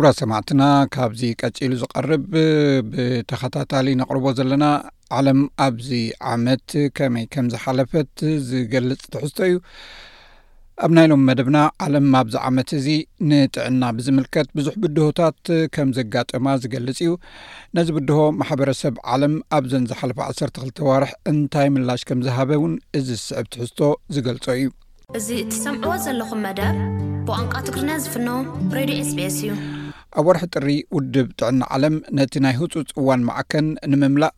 እራ 0.00 0.08
ሰማዕትና 0.20 0.64
ካብዚ 0.94 1.22
ቀፂሉ 1.40 1.72
ዝቐርብ 1.80 2.22
ብተኸታታሊ 2.90 3.88
ነቕርቦ 4.00 4.26
ዘለና 4.38 4.66
ዓለም 5.16 5.40
ኣብዚ 5.64 5.88
ዓመት 6.34 6.66
ከመይ 6.96 7.24
ከም 7.34 7.46
ዝሓለፈት 7.52 8.20
ዝገልፅ 8.50 9.02
ትሕዝቶ 9.14 9.38
እዩ 9.48 9.56
ኣብ 10.86 10.92
ናይሎም 10.98 11.24
መደብና 11.30 11.58
ዓለም 11.86 12.06
ኣብዚ 12.20 12.34
ዓመት 12.50 12.70
እዚ 12.78 12.86
ንጥዕና 13.32 13.82
ብዝምልከት 13.96 14.48
ብዙሕ 14.60 14.74
ብድሆታት 14.84 15.40
ከም 15.74 15.90
ዘጋጠማ 15.98 16.46
ዝገልጽ 16.62 17.00
እዩ 17.06 17.10
ነዚ 17.78 17.88
ብድሆ 17.96 18.20
ማሕበረሰብ 18.42 18.96
ዓለም 19.16 19.34
ኣብዘንዝሓለፈ 19.58 20.18
1ሰርተ2ልተ 20.28 20.78
ዋርሕ 20.88 21.12
እንታይ 21.32 21.68
ምላሽ 21.76 22.04
ከም 22.10 22.22
ዝሃበ 22.28 22.50
እውን 22.60 22.74
እዚ 23.00 23.08
ዝስዕብ 23.18 23.48
ትሕዝቶ 23.56 23.82
ዝገልፆ 24.16 24.46
እዩ 24.60 24.64
እዚ 25.20 25.28
እትሰምዕዎ 25.44 25.94
ዘለኹም 26.06 26.42
መደብ 26.46 26.76
ብቋንቋ 27.28 27.54
ትግሪና 27.68 27.90
ዝፍኖ 28.06 28.28
ሬድዮ 28.78 29.00
ስቤስ 29.10 29.38
እዩ 29.44 29.48
ኣብ 30.18 30.26
ወርሒ 30.28 30.42
ጥሪ 30.54 30.68
ውድብ 30.96 31.26
ጥዕና 31.40 31.62
ዓለም 31.76 31.94
ነቲ 32.18 32.32
ናይ 32.44 32.54
ህጹጽ 32.60 32.88
እዋን 33.00 33.20
ማዓከን 33.28 33.66
ንምምላእ 33.90 34.32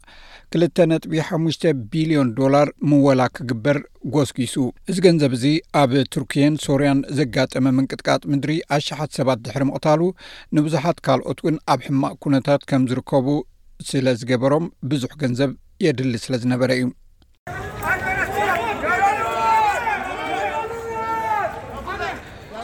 ክልተ 0.53 0.77
ነጥቢ 0.91 1.15
ሓሙሽተ 1.29 1.63
ቢልዮን 1.93 2.31
ዶላር 2.41 2.69
ምወላ 2.91 3.23
ክግበር 3.37 3.79
ጐስጊሱ 4.15 4.55
እዚ 4.91 4.97
ገንዘብ 5.07 5.35
እዚ 5.39 5.45
ኣብ 5.83 5.93
ቱርኪየን 6.15 6.57
ሶርያን 6.67 7.01
ዘጋጠመ 7.21 7.65
ምንቅጥቃጥ 7.79 8.23
ምድሪ 8.33 8.57
ኣሽሓት 8.79 9.13
ሰባት 9.19 9.41
ድሕሪ 9.47 9.65
ምቕታሉ 9.71 10.01
ንብዙሓት 10.59 11.01
ካልኦት 11.09 11.41
እውን 11.45 11.59
ኣብ 11.75 11.81
ሕማቅ 11.89 12.15
ኩነታት 12.27 12.65
ከም 12.73 12.85
ዝርከቡ 12.93 13.29
ስለ 13.91 14.07
ዝገበሮም 14.23 14.67
ብዙሕ 14.93 15.13
ገንዘብ 15.25 15.53
የድሊ 15.87 16.15
ስለ 16.25 16.35
ዝነበረ 16.43 16.71
እዩ 16.79 16.87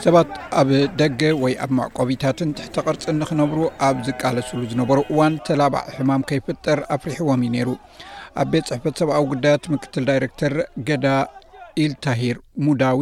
ሰባት 0.05 0.31
ኣብ 0.61 0.69
ደገ 1.01 1.21
ወይ 1.43 1.55
ኣብ 1.65 1.71
ማዕቆቢታትን 1.79 2.51
ትሕተ 2.57 2.77
ቐርፅኒክነብሩ 2.87 3.61
ኣብ 3.87 3.97
ዝቃለሱሉ 4.07 4.61
ዝነበሩ 4.73 4.99
እዋን 5.13 5.35
ተላባዕ 5.47 5.83
ሕማም 5.97 6.23
ከይፍጠር 6.29 6.79
ኣፍሪሕዎም 6.97 7.41
እዩ 7.47 7.51
ነይሩ 7.55 7.69
ኣብ 8.41 8.47
ቤት 8.53 8.67
ፅሕፈት 8.71 8.95
ሰብኣዊ 9.01 9.25
ጉዳያት 9.33 9.65
ምክትል 9.75 10.05
ዳይረክተር 10.11 10.55
ገዳ 10.91 11.07
ኢልታሂር 11.85 12.37
ሙዳዊ 12.67 13.01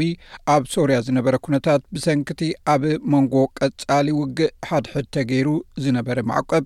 ኣብ 0.54 0.62
ሶርያ 0.74 0.96
ዝነበረ 1.08 1.34
ኩነታት 1.46 1.82
ብሰንኪቲ 1.96 2.40
ኣብ 2.74 2.82
መንጎ 3.14 3.34
ቀጻሊ 3.60 4.08
ውግእ 4.20 4.54
ሓድሕድ 4.70 5.08
ተ 5.16 5.26
ገይሩ 5.32 5.50
ዝነበረ 5.86 6.18
ማዕቀብ 6.32 6.64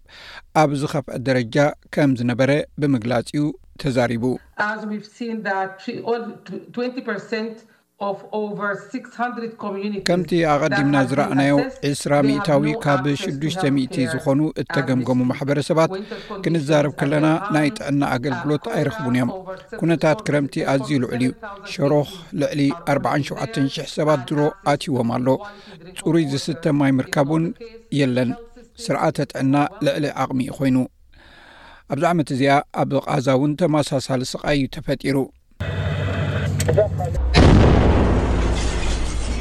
ኣብ 0.62 0.70
ዝኸፍአ 0.82 1.18
ደረጃ 1.30 1.56
ከም 1.96 2.12
ዝነበረ 2.20 2.50
ብምግላጺ 2.82 3.28
ኡ 3.42 3.50
ተዛሪቡ 3.84 4.24
ከምቲ 10.08 10.30
ኣቐዲምና 10.52 10.96
ዝረእናዮ 11.08 11.54
20ራታዊ 11.88 12.64
ካብ 12.84 13.02
6ዱሽ00 13.22 13.98
ዝኾኑ 14.12 14.40
እተገምጎሙ 14.60 15.18
ማሕበረሰባት 15.30 15.92
ክንዛረብ 16.44 16.92
ከለና 17.00 17.26
ናይ 17.54 17.68
ጥዕና 17.78 18.02
ኣገልግሎት 18.16 18.64
ኣይረክቡን 18.76 19.16
እዮም 19.18 19.30
ኩነታት 19.80 20.18
ክረምቲ 20.28 20.54
ኣዝዩ 20.74 20.92
ልዑል 21.02 21.24
እዩ 21.26 21.32
ሸሮኽ 21.72 22.10
ልዕሊ 22.42 22.60
470000 22.94 23.92
ሰባት 23.96 24.22
ድሮ 24.30 24.40
ኣትሂዎም 24.72 25.10
ኣሎ 25.16 25.28
ፅሩይ 26.00 26.24
ዝስተ 26.32 26.64
ማይ 26.78 26.92
ምርካቡ 27.00 27.30
ን 27.44 27.52
የለን 28.00 28.32
ስርዓተ 28.86 29.16
ጥዕና 29.32 29.54
ልዕሊ 29.86 30.06
ዓቕሚ 30.24 30.40
ኮይኑ 30.58 30.76
ኣብዚ 31.92 32.04
ዓመት 32.12 32.28
እዚኣ 32.36 32.56
ኣብ 32.82 32.90
ቃዛ 33.08 33.26
እውን 33.40 33.52
ተመሳሳሊ 33.62 34.22
ስቃ 34.32 34.42
እዩ 34.56 34.64
ተፈጢሩ 34.78 35.16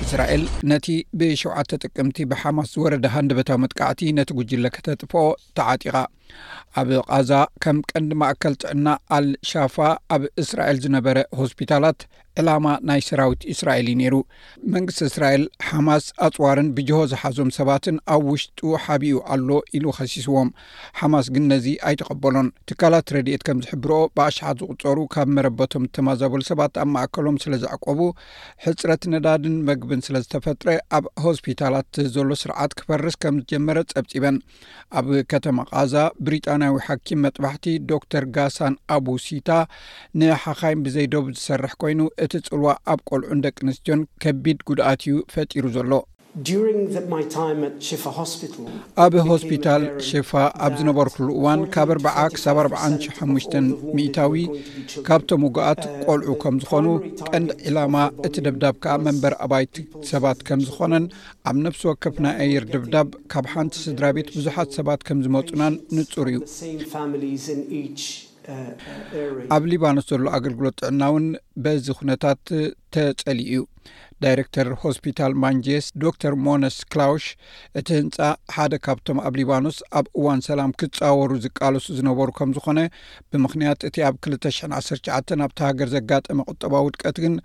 እስራኤል 0.10 0.44
ነቲ 0.72 0.86
ብ7ተ 1.20 1.72
ጥቅምቲ 1.84 2.20
ብሓማስ 2.30 2.70
ዝወረዳ 2.76 3.06
ሃንድበታዊ 3.16 3.60
መጥቃዕቲ 3.64 4.02
ነቲ 4.18 4.30
ጕጅለ 4.38 4.66
ከተጥፍ 4.76 5.12
ተዓጢቓ 5.58 5.96
ኣብ 6.80 6.90
ቃዛ 7.10 7.32
ከም 7.64 7.78
ቀንዲ 7.92 8.12
ማእከል 8.22 8.54
ጥዕና 8.64 8.88
ኣልሻፋ 9.18 9.76
ኣብ 10.16 10.24
እስራኤል 10.44 10.78
ዝነበረ 10.86 11.18
ሆስፒታላት 11.42 12.00
ዕላማ 12.42 12.66
ናይ 12.88 13.02
ሰራዊት 13.08 13.42
እስራኤል 13.54 13.88
ዩ 13.92 13.94
ነይሩ 14.02 14.16
መንግስቲ 14.74 15.00
እስራኤል 15.10 15.44
ሓማስ 15.70 16.04
ኣፅዋርን 16.26 16.68
ብጅሆ 16.76 17.00
ዝሓዞም 17.12 17.50
ሰባትን 17.56 17.98
ኣብ 18.16 18.22
ውሽጡ 18.34 18.60
ሓቢኡ 18.84 19.18
ኣሎ 19.34 19.50
ኢሉ 19.78 19.86
ኸሲስዎም 19.98 20.50
ሓማስ 21.00 21.28
ግን 21.36 21.46
ነዚ 21.52 21.66
ኣይተቀበሎን 21.90 22.50
ትካላት 22.72 23.12
ረድኤት 23.16 23.44
ከም 23.48 23.60
ዝሕብሮኦ 23.66 24.04
ብኣሽሓት 24.20 24.60
ዝቁፀሩ 24.62 25.02
ካብ 25.16 25.32
መረበቶም 25.38 25.86
ዝተማዘበሉ 25.90 26.42
ሰባት 26.52 26.74
ኣብ 26.84 26.90
ማእከሎም 26.96 27.40
ስለ 27.46 27.54
ዘዕቆቡ 27.64 28.00
ሕፅረት 28.68 29.04
ነዳድን 29.16 29.58
መግብን 29.72 30.06
ስለዝተፈጥረ 30.10 30.70
ኣብ 31.00 31.08
ሆስፒታላት 31.26 32.00
ዘሎ 32.16 32.30
ስርዓት 32.44 32.76
ክፈርስ 32.82 33.18
ከም 33.26 33.38
ዝጀመረ 33.44 33.78
ጸብፂበን 33.94 34.38
ኣብ 35.02 35.10
ከተማ 35.34 35.58
ቃዛ 35.74 35.96
ብሪጣናዊ 36.28 36.74
ሓኪም 36.86 37.20
መጥባሕቲ 37.26 37.66
ዶክተር 37.92 38.24
ጋሳን 38.36 38.74
ኣቡ 38.96 39.08
ሲታ 39.26 39.50
ንሓኻይን 40.20 40.84
ብዘይደቡ 40.86 41.24
ዝሰርሕ 41.36 41.74
ኮይኑ 41.84 42.00
እቲ 42.26 42.34
ጽልዋዕ 42.48 42.78
ኣብ 42.94 43.00
ቆልዑን 43.10 43.44
ደቂ 43.46 43.56
ኣንስትዮን 43.68 44.04
ከቢድ 44.26 44.60
ጉድኣት 44.70 45.04
እዩ 45.10 45.18
ፈጢሩ 45.36 45.66
ዘሎ 45.78 45.92
ኣብ 49.04 49.14
ሆስፒታል 49.30 49.84
ሸፋ 50.08 50.32
ኣብ 50.66 50.74
ዝነበርኩሉ 50.80 51.28
እዋን 51.40 51.62
ካብ 51.74 51.90
0 52.08 52.36
ሳ495 52.44 53.56
ሚእታዊካብቶም 53.98 55.42
ውግኣት 55.48 55.82
ቆልዑ 56.06 56.30
ከም 56.44 56.56
ዝኾኑ 56.64 56.88
ቀንዲ 57.32 57.50
ዒላማ 57.70 57.96
እቲ 58.30 58.36
ድብዳብ 58.48 58.76
ከዓ 58.86 58.96
መንበሪ 59.08 59.34
ኣባይቲ 59.46 59.76
ሰባት 60.12 60.40
ከም 60.50 60.62
ዝኾነን 60.68 61.06
ኣብ 61.52 61.58
ነፍሲ 61.66 61.82
ወከፍ 61.92 62.16
ናይ 62.26 62.36
አየር 62.46 62.66
ድብዳብ 62.76 63.10
ካብ 63.34 63.48
ሓንቲ 63.54 63.76
ስድራ 63.88 64.06
ቤት 64.18 64.30
ብዙሓት 64.38 64.70
ሰባት 64.80 65.02
ከምዝመፁናን 65.10 65.76
ንፁር 66.00 66.30
እዩ 66.36 66.40
ኣብ 69.56 69.64
ሊባኖስ 69.72 70.06
ዘሎ 70.12 70.24
ኣገልግሎት 70.36 70.78
ጥዕና 70.84 71.02
እውን 71.12 71.26
በዚ 71.64 71.86
ኩነታት 71.98 72.40
ተጸሊ 72.96 73.40
እዩ 73.52 73.60
ዳይረክተር 74.24 74.68
ሆስፒታል 74.84 75.34
ማንጀስ 75.44 75.86
ዶ 76.02 76.12
ተር 76.22 76.34
ሞነስ 76.46 76.78
ክላውሽ 76.94 77.26
እቲ 77.80 77.88
ህንፃ 78.00 78.16
ሓደ 78.56 78.78
ካብቶም 78.86 79.20
ኣብ 79.28 79.34
ሊባኖስ 79.40 79.78
ኣብ 80.00 80.08
እዋን 80.20 80.40
ሰላም 80.48 80.72
ክጻወሩ 80.82 81.32
ዝቃለሱ 81.46 81.86
ዝነበሩ 81.98 82.30
ከም 82.40 82.50
ዝኾነ 82.56 82.80
ብምኽንያት 83.34 83.86
እቲ 83.90 83.98
ኣብ 84.08 84.16
219 84.26 85.12
ኣብቲ 85.46 85.60
ሃገር 85.68 85.90
ዘጋጠመ 85.96 86.38
ቁጠባ 86.54 86.74
ውድቀት 86.88 87.20
ግን 87.26 87.36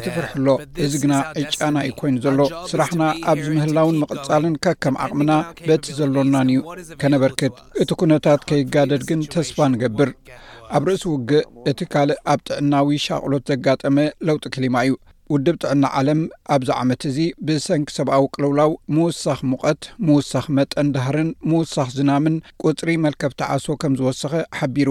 እት 0.00 0.08
ፍርሕ 0.16 0.32
ኣሎ 0.38 0.46
እዚ 0.86 0.94
ግና 1.04 1.14
ዕጫና 1.42 1.76
እዩ 1.88 1.92
ኮይኑ 2.00 2.16
ዘሎ 2.28 2.40
ስራሕና 2.72 3.04
ኣብዚ 3.32 3.46
ምህላውን 3.58 4.00
መቕጻልን 4.04 4.56
ካከም 4.66 4.98
ዓቕምና 5.06 5.32
በቲ 5.68 5.86
ዘሎናን 6.00 6.48
እዩ 6.54 6.58
ከነበርክድ 7.04 7.54
እቲ 7.84 7.90
ኩነታት 8.02 8.40
ከይጋደድ 8.50 9.04
ግን 9.12 9.26
ተስፋ 9.36 9.58
ንገብእ 9.76 9.91
ኣብ 10.76 10.84
ርእሲ 10.88 11.02
ውግእ 11.12 11.46
እቲ 11.70 11.80
ካልእ 11.92 12.20
ኣብ 12.32 12.40
ጥዕናዊ 12.48 12.88
ሻቅሎት 13.06 13.42
ዘጋጠመ 13.50 13.96
ለውጢ 14.26 14.44
ክሊማ 14.54 14.76
እዩ 14.86 14.92
ውድብ 15.32 15.56
ጥዕና 15.62 15.84
ዓለም 15.98 16.20
ኣብዛ 16.54 16.68
ዓመት 16.82 17.02
እዚ 17.10 17.18
ብሰንኪ 17.46 17.88
ሰብኣዊ 17.96 18.24
ቅልውላው 18.34 18.70
ምውሳኽ 18.96 19.38
ሙቐት 19.50 19.82
ምውሳኽ 20.06 20.46
መጠን 20.58 20.88
ዳህርን 20.94 21.30
ምውሳኽ 21.50 21.88
ዝናምን 21.98 22.34
ቁፅሪ 22.64 22.90
መልከብቲ 23.04 23.40
ዓሶ 23.54 23.66
ከም 23.82 23.92
ዝወሰኸ 24.00 24.34
ሓቢሩ 24.58 24.90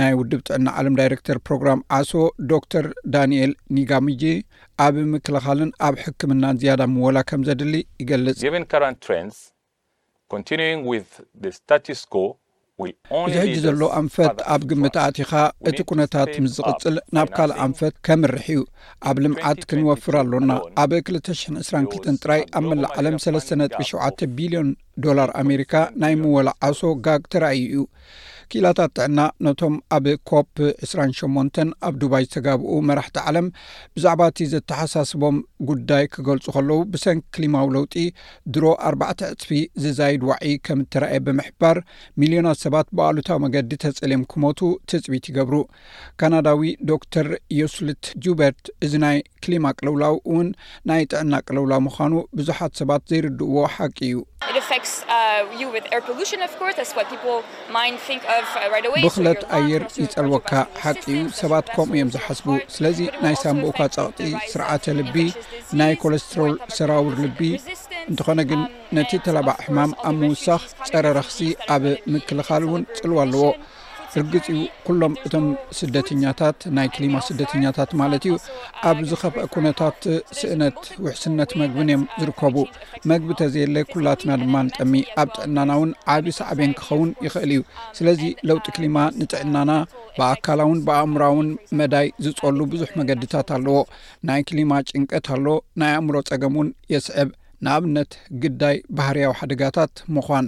ናይ 0.00 0.12
ውድብ 0.20 0.40
ጥዕና 0.48 0.66
ዓለም 0.80 0.94
ዳይረክተር 1.00 1.40
ፕሮግራም 1.46 1.82
ዓሶ 1.98 2.12
ዶክተር 2.52 2.86
ዳንኤል 3.16 3.52
ኒጋምጂ 3.78 4.22
ኣብ 4.86 4.94
ምክልኻልን 5.14 5.72
ኣብ 5.88 5.96
ሕክምናን 6.04 6.58
ዝያዳ 6.62 6.82
ምወላ 6.94 7.18
ከም 7.30 7.44
ዘድሊ 7.50 7.74
ይገልጽ 8.04 8.42
ዚሕጂ 13.32 13.52
ዘሎ 13.64 13.80
ኣንፈት 13.98 14.38
ኣብ 14.54 14.62
ግምትኣቲኻ 14.70 15.32
እቲ 15.68 15.78
ኩነታት 15.90 16.32
ምስ 16.44 16.50
ዝቕፅል 16.56 16.96
ናብ 17.16 17.28
ካልእ 17.36 17.58
ኣንፈት 17.64 17.94
ከምርሕ 18.06 18.46
እዩ 18.54 18.60
ኣብ 19.08 19.16
ልምዓት 19.24 19.60
ክንወፍር 19.70 20.14
ኣሎና 20.22 20.50
ኣብ 20.82 20.90
222 21.00 22.08
ጥራይ 22.24 22.42
ኣብ 22.56 22.64
መላእ 22.70 22.92
ዓለም 23.02 23.18
3.7 23.26 24.26
ቢሊዮን 24.38 24.70
ዶር 25.04 25.30
ኣሜካ 25.42 25.74
ናይ 26.04 26.14
ምወላዓሶ 26.22 26.80
ጋግ 27.06 27.22
ተረእዩ 27.32 27.62
እዩ 27.84 27.86
ክላታት 28.52 28.90
ጥዕና 28.98 29.20
ነቶም 29.44 29.74
ኣብ 29.96 30.06
ኮፕ 30.30 30.56
2ራ8 30.90 31.58
ኣብ 31.86 31.94
ዱባይ 32.02 32.24
ዝተጋብኡ 32.30 32.72
መራሕቲ 32.88 33.16
ዓለም 33.30 33.46
ብዛዕባ 33.96 34.22
እቲ 34.30 34.38
ዘተሓሳስቦም 34.52 35.36
ጉዳይ 35.70 36.04
ክገልፁ 36.14 36.46
ከለዉ 36.56 36.78
ብሰን 36.92 37.18
ክሊማዊ 37.36 37.66
ለውጢ 37.76 37.94
ድሮ 38.56 38.64
ኣርባዕተ 38.88 39.20
ዕፅፊ 39.34 39.50
ዝዛይድ 39.84 40.24
ዋዒ 40.30 40.52
ከም 40.68 40.80
ትረአየ 40.94 41.22
ብምሕባር 41.28 41.78
ሚልዮናት 42.22 42.60
ሰባት 42.64 42.88
ብኣሉታዊ 42.98 43.38
መገዲ 43.46 43.70
ተጸልም 43.84 44.24
ክሞቱ 44.32 44.60
ትፅቢት 44.90 45.24
ይገብሩ 45.32 45.56
ካናዳዊ 46.22 46.70
ዶ 46.90 47.00
ተር 47.16 47.30
ዮስልት 47.60 48.04
ጁበርት 48.26 48.66
እዚ 48.86 48.92
ናይ 49.06 49.18
ክሊማ 49.44 49.66
ቅልውላው 49.78 50.14
እውን 50.32 50.48
ናይ 50.90 51.02
ጥዕና 51.12 51.34
ቀልውላው 51.48 51.82
ምዃኑ 51.88 52.12
ብዙሓት 52.38 52.72
ሰባት 52.82 53.02
ዘይርድእዎ 53.12 53.56
ሓቂ 53.76 53.96
እዩ 54.10 54.16
Uh, 54.66 54.76
uh, 54.76 55.72
ብክለት 59.06 59.40
ኣየር 59.56 59.82
ይጸልወካ 60.02 60.50
ሓቂኡ 60.82 61.06
ሰባት 61.40 61.66
ከምኡ 61.74 61.92
እዮም 61.98 62.10
ዝሓስቡ 62.14 62.46
ስለዚ 62.76 62.98
ናይ 63.24 63.34
ሳንቦኡካ 63.42 63.78
ፀቕጢ 63.96 64.30
ስርዓተ 64.52 64.84
ልቢ 65.00 65.16
ናይ 65.80 65.92
ኮለስትሮል 66.02 66.54
ሰራውር 66.76 67.14
uh, 67.18 67.22
ልቢ 67.24 67.40
እንትኾነ 68.10 68.38
ግን 68.50 68.60
um, 68.66 68.72
ነቲ 68.98 69.10
ተላባዕ 69.26 69.56
ሕማም 69.66 69.92
ኣብ 70.10 70.16
ምውሳኽ 70.26 70.62
ፀረ 70.90 71.04
ረኽሲ 71.20 71.38
ኣብ 71.76 71.84
ምክልኻል 72.14 72.64
እውን 72.68 72.82
ጽልው 72.96 73.18
ኣለዎ 73.24 73.44
እርግፂኡ 74.20 74.58
ኩሎም 74.86 75.14
እቶም 75.26 75.46
ስደተኛታት 75.78 76.58
ናይ 76.76 76.88
ክሊማ 76.94 77.14
ስደተኛታት 77.28 77.90
ማለት 78.00 78.22
እዩ 78.28 78.34
ኣብ 78.90 78.98
ዝኸፍአ 79.10 79.44
ኩነታት 79.54 79.98
ስእነት 80.38 80.78
ውሕስነት 81.04 81.50
መግብን 81.60 81.88
እዮም 81.92 82.02
ዝርከቡ 82.20 82.56
መግቢ 83.10 83.30
ተዘየለ 83.40 83.76
ኩላትና 83.92 84.30
ድማ 84.42 84.56
ንጠሚ 84.68 84.94
ኣብ 85.22 85.28
ጥዕናና 85.36 85.70
እውን 85.78 85.90
ዓብ 86.14 86.26
ሳዕብን 86.38 86.72
ክኸውን 86.80 87.10
ይኽእል 87.26 87.52
እዩ 87.56 87.62
ስለዚ 87.98 88.22
ለውጢ 88.50 88.66
ክሊማ 88.76 88.98
ንጥዕናና 89.20 89.70
ብኣካላውን 90.18 90.82
ብኣእምሮውን 90.88 91.48
መዳይ 91.80 92.08
ዝፀሉ 92.26 92.58
ብዙሕ 92.74 92.90
መገዲታት 93.02 93.50
ኣለዎ 93.58 93.78
ናይ 94.30 94.42
ክሊማ 94.50 94.72
ጭንቀት 94.92 95.28
ኣለዎ 95.38 95.56
ናይ 95.82 95.92
ኣእምሮ 95.96 96.16
ፀገም 96.30 96.56
ውን 96.60 96.70
የስዕብ 96.94 97.30
ንኣብነት 97.64 98.12
ግዳይ 98.44 98.76
ባህርያዊ 99.00 99.32
ሓደጋታት 99.40 99.92
ምኳን 100.14 100.46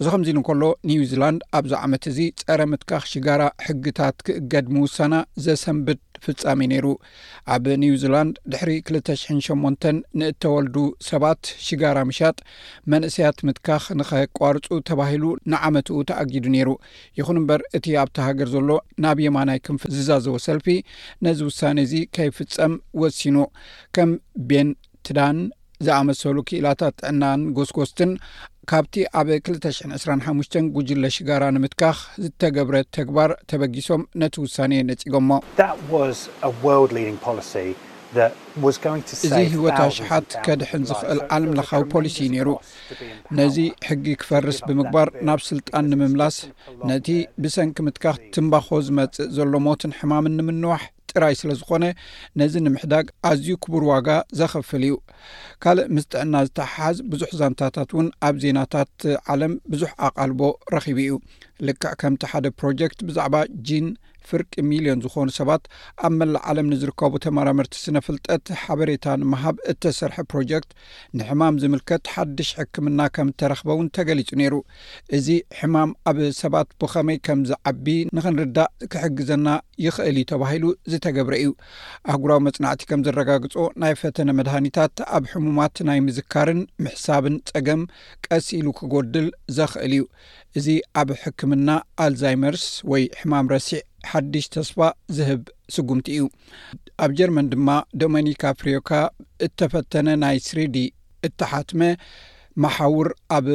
እዚ 0.00 0.06
ከምዚኢ 0.12 0.32
እንከሎ 0.36 0.62
ኒው 0.88 1.02
ዚላንድ 1.12 1.40
ኣብዚ 1.58 1.72
ዓመት 1.86 2.04
እዚ 2.10 2.18
ፀረ 2.42 2.60
ምትካኽ 2.72 3.02
ሽጋራ 3.12 3.42
ሕግታት 3.66 4.16
ክእገድሚውሳና 4.26 5.14
ዘሰንብድ 5.46 6.00
ፍጻሚ 6.24 6.60
ነይሩ 6.72 6.86
ኣብ 7.54 7.64
ኒው 7.82 7.94
ዚላንድ 8.02 8.34
ድሕሪ 8.52 8.72
2ሽ08 8.88 9.86
ንእተወልዱ 10.18 10.76
ሰባት 11.10 11.42
ሽጋራ 11.66 11.96
ምሻጥ 12.08 12.36
መንእሰያት 12.92 13.38
ምትካኽ 13.48 13.86
ንከቋርፁ 14.00 14.68
ተባሂሉ 14.90 15.24
ንዓመትኡ 15.54 15.96
ተኣጊዱ 16.10 16.44
ነይሩ 16.56 16.70
ይኹን 17.20 17.40
እምበር 17.40 17.62
እቲ 17.78 17.86
ኣብቲ 18.02 18.18
ሃገር 18.28 18.50
ዘሎ 18.54 18.70
ናብ 19.04 19.20
የማናይ 19.26 19.60
ክንፍ 19.68 19.82
ዝዛዘቦ 19.96 20.36
ሰልፊ 20.46 20.68
ነዚ 21.26 21.40
ውሳነ 21.50 21.78
እዚ 21.88 21.94
ከይፍፀም 22.18 22.76
ወሲኑ 23.02 23.36
ከም 23.98 24.12
ቤን 24.52 24.70
ትዳን 25.08 25.36
ዝኣመሰሉ 25.86 26.36
ክእላታት 26.48 26.94
ጥዕናን 27.02 27.40
ጎስጎስትን 27.54 28.10
ካብቲ 28.70 28.94
ኣብ 29.20 29.28
2025 29.34 30.56
ጉጅለ 30.74 31.04
ሽጋራ 31.14 31.44
ንምትካኽ 31.54 31.96
ዝተገብረ 32.24 32.76
ተግባር 32.96 33.30
ተበጊሶም 33.50 34.02
ነቲ 34.22 34.34
ውሳኔ 34.44 34.72
ነጺጎሞ 34.90 35.30
እዚ 39.26 39.34
ህወት 39.54 39.78
ሸሓት 39.96 40.30
ከድሕን 40.46 40.82
ዝኽእል 40.90 41.20
ዓለም 41.36 41.52
ለኻዊ 41.58 41.82
ፖሊሲ 41.94 42.16
ነይሩ 42.34 42.48
ነዚ 43.38 43.56
ሕጊ 43.88 44.04
ክፈርስ 44.22 44.58
ብምግባር 44.68 45.08
ናብ 45.28 45.42
ስልጣን 45.50 45.88
ንምምላስ 45.92 46.38
ነቲ 46.90 47.08
ብሰንኪ 47.44 47.76
ምትካኽ 47.88 48.16
ትንባኾ 48.36 48.68
ዝመጽእ 48.88 49.30
ዘሎ 49.38 49.52
ሞትን 49.66 49.94
ሕማምን 50.00 50.36
ንምንዋሕ 50.40 50.82
ጥራይ 51.12 51.34
ስለ 51.40 51.50
ዝኮነ 51.60 51.84
ነዚ 52.40 52.52
ንምሕዳግ 52.66 53.06
ኣዝዩ 53.30 53.48
ክቡር 53.64 53.82
ዋጋ 53.90 54.08
ዘኸፍል 54.38 54.82
እዩ 54.88 54.94
ካልእ 55.62 55.86
ምስ 55.94 56.04
ጥዕና 56.12 56.34
ዝተሓሓዝ 56.46 56.96
ብዙሕ 57.12 57.30
ዛንታታት 57.40 57.90
እውን 57.94 58.08
ኣብ 58.28 58.36
ዜናታት 58.44 58.92
ዓለም 59.34 59.52
ብዙሕ 59.72 59.90
ኣቃልቦ 60.08 60.40
ረኺቡ 60.74 60.98
እዩ 61.06 61.14
ልካዕ 61.68 61.94
ከምቲ 62.02 62.22
ሓደ 62.32 62.46
ፕሮጀክት 62.60 63.00
ብዛዕባ 63.10 63.36
ጂን 63.68 63.86
ፍርቂ 64.30 64.52
ሚልዮን 64.70 65.02
ዝኾኑ 65.04 65.28
ሰባት 65.38 65.62
ኣብ 66.06 66.12
መላእ 66.20 66.42
ዓለም 66.50 66.66
ንዝርከቡ 66.72 67.12
ተመራምርቲ 67.24 67.74
ስነፍልጠት 67.84 68.44
ሓበሬታ 68.62 69.06
ንምሃብ 69.22 69.56
እተሰርሐ 69.72 70.16
ፕሮጀክት 70.32 70.70
ንሕማም 71.18 71.58
ዝምልከት 71.62 72.04
ሓድሽ 72.14 72.50
ሕክምና 72.60 73.00
ከም 73.16 73.28
እተረክበ 73.32 73.68
እውን 73.76 73.88
ተገሊጹ 73.98 74.28
ነይሩ 74.42 74.54
እዚ 75.18 75.28
ሕማም 75.58 75.90
ኣብ 76.10 76.18
ሰባት 76.42 76.68
ብኸመይ 76.82 77.18
ከም 77.28 77.40
ዝዓቢ 77.50 77.86
ንክንርዳእ 78.18 78.70
ክሕግዘና 78.94 79.46
ይኽእል 79.86 80.18
እዩ 80.20 80.26
ተባሂሉ 80.32 80.64
ዝተገብረ 80.92 81.34
እዩ 81.42 81.50
ኣህጉራዊ 82.12 82.40
መፅናዕቲ 82.48 82.82
ከም 82.90 83.02
ዘረጋግጾ 83.08 83.54
ናይ 83.82 83.94
ፈተነ 84.02 84.28
መድሃኒታት 84.40 84.96
ኣብ 85.18 85.24
ሕሙማት 85.32 85.76
ናይ 85.88 85.98
ምዝካርን 86.08 86.60
ምሕሳብን 86.84 87.36
ፀገም 87.52 87.82
ቀሲኢሉ 88.26 88.66
ክጎድል 88.80 89.28
ዘኽእል 89.58 89.94
እዩ 89.98 90.02
እዚ 90.58 90.66
ኣብ 91.00 91.08
ሕክምና 91.24 91.68
ኣልዚይመርስ 92.04 92.64
ወይ 92.92 93.02
ሕማም 93.20 93.46
ረሲዕ 93.54 93.80
ሓድሽ 94.10 94.46
ተስፋ 94.54 94.78
ዝህብ 95.16 95.42
ስጉምቲ 95.74 96.06
እዩ 96.14 96.22
ኣብ 97.04 97.10
ጀርመን 97.18 97.46
ድማ 97.52 97.68
ዶሚኒካ 98.02 98.42
ፍሪዮካ 98.60 98.90
እተፈተነ 99.46 100.08
ናይ 100.24 100.38
ስሪዲ 100.48 100.76
እተሓትመ 101.28 101.82
ማሓውር 102.62 103.08
ኣብ 103.36 103.46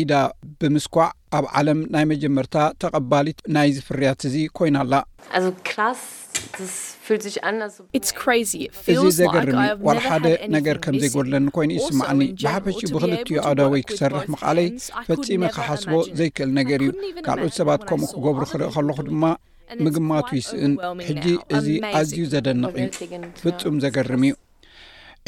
ኢዳ 0.00 0.12
ብምስኳዕ 0.60 1.08
ኣብ 1.36 1.44
ዓለም 1.58 1.78
ናይ 1.94 2.04
መጀመርታ 2.12 2.56
ተቐባሊት 2.82 3.38
ናይ 3.56 3.68
ዝፍርያት 3.76 4.20
እዚ 4.28 4.34
ኮይና 4.58 4.76
ኣላ 4.84 4.94
እዚ 8.92 9.02
ዘገርኒ 9.18 9.54
ዋ 9.88 9.94
ሓደ 10.06 10.26
ነገር 10.56 10.76
ከም 10.84 10.96
ዘይጎለኒ 11.02 11.46
ኮይኑ 11.56 11.70
እዩ 11.76 11.82
ስማዕኒ 11.90 12.22
ብሓፈሽ 12.44 12.78
ብክልትዮ 12.96 13.38
ኣዳ 13.50 13.60
ወይ 13.74 13.82
ክሰርሕ 13.90 14.24
መቃለይ 14.34 14.68
ፈፂሚ 15.08 15.42
ክሓስቦ 15.56 15.92
ዘይክእል 16.20 16.52
ነገር 16.60 16.82
እዩ 16.88 17.16
ካልኦት 17.28 17.54
ሰባት 17.60 17.84
ከምኡ 17.90 18.10
ክገብሩ 18.16 18.42
ክርኢ 18.52 18.70
ከለኹ 18.76 18.98
ድማ 19.10 19.24
ምግማት 19.84 20.28
ዊስእን 20.38 20.74
ሕጂ 21.06 21.24
እዚ 21.58 21.66
ኣዝዩ 21.98 22.20
ዘደንቅ 22.32 22.74
ፍፁም 23.42 23.76
ዘገርም 23.84 24.24
እዩ 24.26 24.34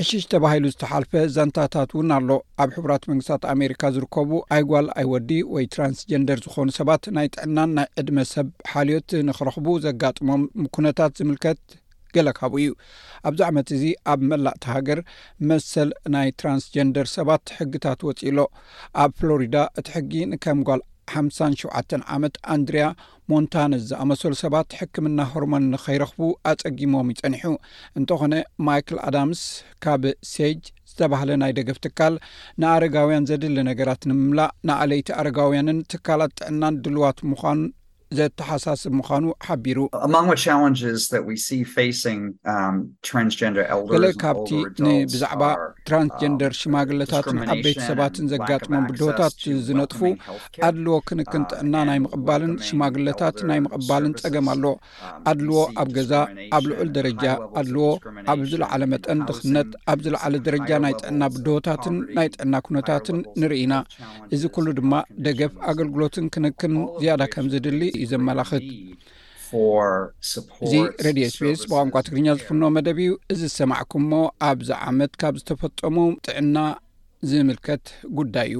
ዕሽሽ 0.02 0.24
ተባሂሉ 0.32 0.64
ዝተሓልፈ 0.72 1.12
ዛንታታት 1.36 1.92
እውን 1.94 2.10
ኣሎ 2.16 2.28
ኣብ 2.62 2.68
ሕብራት 2.76 3.04
መንግስታት 3.10 3.42
ኣሜሪካ 3.54 3.82
ዝርከቡ 3.94 4.28
ኣይ 4.54 4.62
ጓል 4.70 4.86
ኣይወዲ 5.00 5.30
ወይ 5.54 5.64
ትራንስጀንደር 5.74 6.38
ዝኮኑ 6.44 6.68
ሰባት 6.78 7.04
ናይ 7.16 7.26
ጥዕናን 7.36 7.70
ናይ 7.78 7.86
ዕድመ 8.00 8.18
ሰብ 8.34 8.48
ሓልዮት 8.72 9.08
ንክረኽቡ 9.28 9.66
ዘጋጥሞም 9.86 10.42
ኩነታት 10.76 11.12
ዝምልከት 11.20 11.60
ገለካቡ 12.16 12.52
እዩ 12.62 12.70
ኣብዚ 13.30 13.40
ዓመት 13.48 13.68
እዚ 13.76 13.82
ኣብ 14.12 14.20
መላእቲ 14.30 14.62
ሃገር 14.74 15.00
መሰል 15.48 15.90
ናይ 16.14 16.30
ትራንስጀንደር 16.42 17.08
ሰባት 17.16 17.44
ሕግታት 17.58 18.00
ወፂኢሎ 18.10 18.38
ኣብ 19.04 19.10
ፍሎሪዳ 19.22 19.56
እቲ 19.80 19.88
ሕጊ 19.96 20.12
ንከም 20.30 20.60
ጓል 20.68 20.82
ሓሳ 21.12 21.48
ሸዓተ 21.60 21.90
ዓመት 22.14 22.34
ኣንድሪያ 22.54 22.84
ሞንታነ 23.30 23.74
ዝኣመሰሉ 23.88 24.32
ሰባት 24.42 24.74
ሕክምና 24.80 25.18
ሆርሞን 25.32 25.64
ንኸይረኽቡ 25.74 26.20
ኣፀጊሞም 26.50 27.10
ይፀኒሑ 27.14 27.44
እንተኾነ 28.00 28.34
ማይክል 28.66 28.98
ኣዳምስ 29.06 29.42
ካብ 29.86 30.04
ሰጅ 30.32 30.60
ዝተባህለ 30.92 31.30
ናይ 31.42 31.52
ደገፍ 31.58 31.78
ትካል 31.86 32.14
ንአርጋውያን 32.62 33.26
ዘድሊ 33.30 33.58
ነገራት 33.70 34.02
ንምምላእ 34.10 34.54
ንኣለይቲ 34.70 35.08
ኣርጋውያንን 35.22 35.80
ትካላት 35.94 36.34
ጥዕናን 36.40 36.80
ድልዋት 36.86 37.20
ምዃኑ 37.32 37.58
ዘተሓሳስብ 38.16 38.92
ምኳኑ 38.98 39.24
ሓቢሩ 39.46 39.78
um, 39.96 40.14
ገለ 43.92 44.06
ካብቲ 44.22 44.50
ንብዛዕባ 44.84 45.42
ትራንስጀንደር 45.88 46.52
um, 46.54 46.58
ሽማግለታትን 46.60 47.38
ኣበይቲ 47.54 47.78
ሰባትን 47.88 48.28
ዘጋጥሞም 48.32 48.86
ብድወታት 48.90 49.36
ዝነጥፉ 49.66 50.00
ኣድልዎ 50.68 50.96
ክንክን 51.10 51.44
ጥዕና 51.50 51.74
um, 51.80 51.86
ናይ 51.90 51.98
ምቅባልን 52.04 52.54
ሽማግለታት 52.68 53.36
ናይ 53.50 53.60
ምቕባልን 53.66 54.14
ፀገም 54.22 54.48
ኣሎ 54.54 54.64
ኣድልዎ 55.32 55.60
ኣብ 55.84 55.90
ገዛ 55.98 56.12
ኣብ 56.58 56.64
ልዑል 56.72 56.90
ደረጃ 56.96 57.24
ኣድልዎ 57.62 57.88
ኣብዝለዓለ 58.34 58.82
መጠን 58.94 59.20
ድኽነት 59.30 59.70
ኣብዝለዓለ 59.94 60.34
ደረጃ 60.48 60.70
ናይ 60.86 60.94
ጥዕና 61.02 61.22
ብድወታትን 61.36 61.98
ናይ 62.18 62.30
ጥዕና 62.34 62.54
ኩነታትን 62.68 63.20
ንርኢ 63.42 63.60
ኢና 63.66 63.74
እዚ 64.34 64.42
ኩሉ 64.56 64.66
ድማ 64.80 64.94
ደገፍ 65.28 65.54
ኣገልግሎትን 65.70 66.26
ክንክን 66.36 66.74
ዝያዳ 67.02 67.22
ከም 67.36 67.46
ዝድሊ 67.54 67.82
እዩ 67.98 68.06
ዘመላኽት 68.12 68.68
እዚ 70.64 70.72
ሬድዮ 71.06 71.24
ስፔስ 71.34 71.60
ብቋንቋ 71.70 71.94
ትግርኛ 72.06 72.26
ዝፍኖዎ 72.40 72.70
መደብ 72.76 72.98
እዩ 73.04 73.10
እዚ 73.32 73.40
ዝሰማዕኩም 73.52 74.02
ሞ 74.10 74.20
ኣብዚ 74.48 74.68
ዓመት 74.90 75.12
ካብ 75.20 75.34
ዝተፈጠሙ 75.40 75.96
ጥዕና 76.26 76.56
ዝምልከት 77.30 77.84
ጉዳይ 78.20 78.48
እዩ 78.52 78.58